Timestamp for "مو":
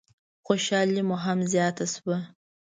1.07-1.15